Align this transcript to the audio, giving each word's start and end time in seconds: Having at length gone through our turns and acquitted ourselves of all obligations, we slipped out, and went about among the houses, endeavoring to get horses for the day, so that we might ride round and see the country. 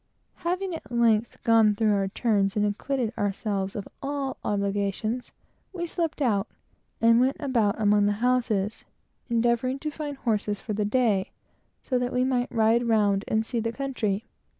Having 0.37 0.73
at 0.73 0.91
length 0.91 1.43
gone 1.43 1.75
through 1.75 1.93
our 1.93 2.07
turns 2.07 2.55
and 2.55 2.65
acquitted 2.65 3.13
ourselves 3.19 3.75
of 3.75 3.87
all 4.01 4.37
obligations, 4.43 5.31
we 5.73 5.85
slipped 5.85 6.23
out, 6.23 6.47
and 6.99 7.19
went 7.21 7.37
about 7.39 7.79
among 7.79 8.07
the 8.07 8.13
houses, 8.13 8.83
endeavoring 9.29 9.77
to 9.77 9.91
get 9.91 10.15
horses 10.15 10.59
for 10.59 10.73
the 10.73 10.85
day, 10.85 11.29
so 11.83 11.99
that 11.99 12.13
we 12.13 12.23
might 12.23 12.51
ride 12.51 12.87
round 12.87 13.23
and 13.27 13.45
see 13.45 13.59
the 13.59 13.71
country. 13.71 14.25